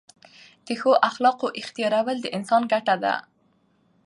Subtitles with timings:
[0.67, 3.13] د ښو اخلاقو احتیارول د انسان ګټه ده.